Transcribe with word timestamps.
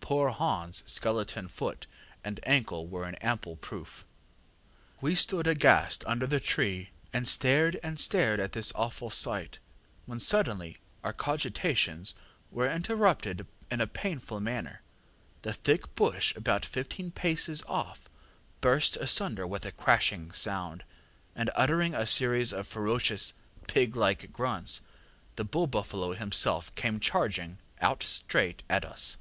Poor 0.00 0.32
HansŌĆÖ 0.32 0.88
skeleton 0.88 1.46
foot 1.46 1.86
and 2.24 2.40
ankle 2.42 2.88
were 2.88 3.04
an 3.04 3.14
ample 3.16 3.54
proof. 3.54 4.04
ŌĆ£We 5.00 5.16
stood 5.16 5.46
aghast 5.46 6.02
under 6.08 6.26
the 6.26 6.40
tree, 6.40 6.90
and 7.12 7.28
stared 7.28 7.78
and 7.80 8.00
stared 8.00 8.40
at 8.40 8.50
this 8.50 8.72
awful 8.74 9.10
sight, 9.10 9.60
when 10.06 10.18
suddenly 10.18 10.78
our 11.04 11.12
cogitations 11.12 12.14
were 12.50 12.68
interrupted 12.68 13.46
in 13.70 13.80
a 13.80 13.86
painful 13.86 14.40
manner. 14.40 14.82
The 15.42 15.52
thick 15.52 15.94
bush 15.94 16.34
about 16.34 16.66
fifteen 16.66 17.12
paces 17.12 17.62
off 17.68 18.10
burst 18.60 18.96
asunder 18.96 19.46
with 19.46 19.64
a 19.64 19.70
crashing 19.70 20.32
sound, 20.32 20.82
and 21.36 21.48
uttering 21.54 21.94
a 21.94 22.08
series 22.08 22.52
of 22.52 22.66
ferocious 22.66 23.34
pig 23.68 23.94
like 23.94 24.32
grunts, 24.32 24.80
the 25.36 25.44
bull 25.44 25.68
buffalo 25.68 26.14
himself 26.14 26.74
came 26.74 26.98
charging 26.98 27.58
out 27.80 28.02
straight 28.02 28.64
at 28.68 28.84
us. 28.84 29.18